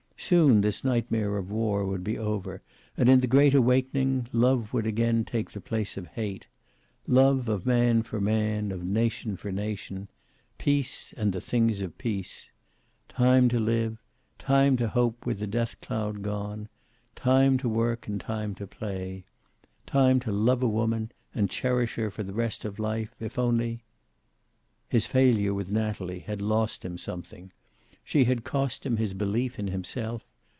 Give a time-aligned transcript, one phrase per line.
[0.23, 2.61] Soon this nightmare of war would be over,
[2.95, 6.45] and in the great awakening love would again take the place of hate.
[7.07, 10.07] Love of man for man, of nation for nation.
[10.59, 12.51] Peace and the things of peace.
[13.09, 13.97] Time to live.
[14.37, 16.69] Time to hope, with the death cloud gone.
[17.15, 19.25] Time to work and time to play.
[19.87, 23.83] Time to love a woman and cherish her for the rest of life, if only
[24.87, 27.51] His failure with Natalie had lost him something.
[28.03, 30.25] She had cost him his belief in himself.